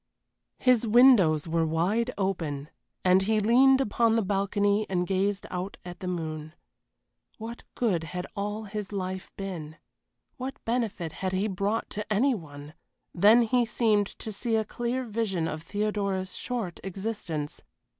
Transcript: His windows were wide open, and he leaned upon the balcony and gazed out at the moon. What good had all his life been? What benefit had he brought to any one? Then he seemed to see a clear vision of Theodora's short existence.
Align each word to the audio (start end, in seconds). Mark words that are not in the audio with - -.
His 0.57 0.87
windows 0.87 1.47
were 1.47 1.63
wide 1.67 2.09
open, 2.17 2.71
and 3.05 3.21
he 3.21 3.39
leaned 3.39 3.79
upon 3.79 4.15
the 4.15 4.23
balcony 4.23 4.87
and 4.89 5.05
gazed 5.05 5.45
out 5.51 5.77
at 5.85 5.99
the 5.99 6.07
moon. 6.07 6.53
What 7.37 7.61
good 7.75 8.05
had 8.05 8.25
all 8.35 8.63
his 8.63 8.91
life 8.91 9.29
been? 9.37 9.77
What 10.37 10.57
benefit 10.65 11.11
had 11.11 11.33
he 11.33 11.47
brought 11.47 11.91
to 11.91 12.11
any 12.11 12.33
one? 12.33 12.73
Then 13.13 13.43
he 13.43 13.63
seemed 13.63 14.07
to 14.17 14.31
see 14.31 14.55
a 14.55 14.65
clear 14.65 15.03
vision 15.05 15.47
of 15.47 15.61
Theodora's 15.61 16.35
short 16.35 16.79
existence. 16.83 17.61